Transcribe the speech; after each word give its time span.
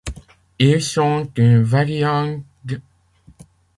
Ils 0.57 0.81
sont 0.81 1.29
une 1.37 1.61
variante 1.61 2.41
d'. 2.65 2.81